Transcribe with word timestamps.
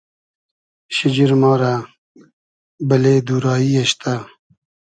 شیجیر 0.95 1.31
ما 1.41 1.51
رۂ 1.61 1.73
بئلې 2.87 3.15
دو 3.25 3.35
رایی 3.43 3.69
اېشتۂ 3.77 4.13